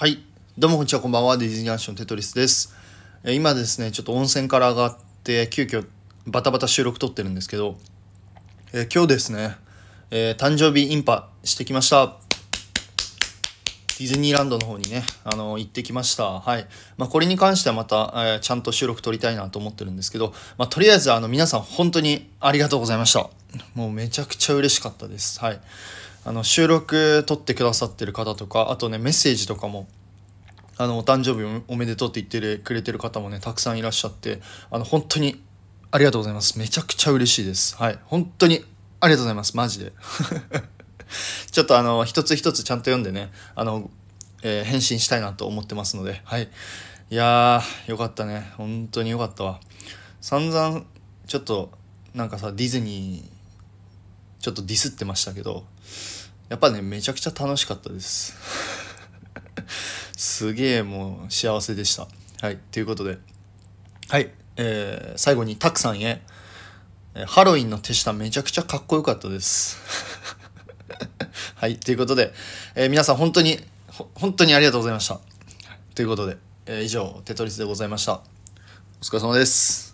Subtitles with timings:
[0.00, 0.22] はい。
[0.56, 1.36] どうもこんにちは、こんばんは。
[1.36, 2.72] ディズニーアンションテトリスです。
[3.24, 5.88] え今ですね、ちょっと温泉から上がって、急遽
[6.24, 7.76] バタバタ収録撮ってるんですけど、
[8.72, 9.56] え今日ですね、
[10.12, 12.14] えー誕生日インパしてきました。
[13.98, 16.26] ディズニーランドの方にね、あの行ってきました。
[16.26, 16.68] はい。
[16.96, 23.28] まあ、これに関してはまた、えーちゃんと収録撮りたいなと思ってるんですけど、まあ、とりあえず、あの、皆さん本当にありがとうございました。
[23.74, 25.40] もうめちゃくちゃ嬉しかったです。
[25.40, 25.60] はい。
[26.28, 29.88] あの、収録撮ってくださってる方とか、あとね、メッセージとかも、
[30.76, 35.42] あの、お誕生日おめでとうって言ってくれてる方もね、たくさんいらっしゃって、あの、本当に
[35.90, 36.58] ありがとうございます。
[36.58, 37.76] めちゃくちゃ嬉しいです。
[37.76, 37.98] はい。
[38.04, 38.62] 本当に
[39.00, 39.56] ありがとうございます。
[39.56, 39.94] マジで。
[41.50, 43.90] ちょっとあの、一つ一つちゃんと読んでね、あの、
[44.42, 46.50] えー返信したいなと思ってますので、はい。
[47.08, 48.52] いやー、よかったね。
[48.58, 49.60] 本当によかったわ。
[50.20, 50.84] 散々、
[51.26, 51.70] ちょっと、
[52.12, 53.37] なんかさ、ディズニー、
[54.40, 55.64] ちょっとディスってましたけど、
[56.48, 58.34] やっぱね、めちゃくちゃ楽しかったです。
[60.16, 62.08] すげえもう幸せでした。
[62.40, 62.58] はい。
[62.70, 63.18] ということで、
[64.08, 64.30] はい。
[64.56, 66.22] えー最後にタクさんへ、
[67.26, 69.76] ハロウィンの手下めちゃくちゃかっこよかったです。
[71.56, 71.78] はい。
[71.78, 72.32] ということで、
[72.74, 73.60] えー皆さん本当に、
[74.14, 75.20] 本当にありがとうございました。
[75.94, 78.14] ということで、えー以上、テトリスでございました。
[78.14, 78.22] お
[79.02, 79.87] 疲れ様です。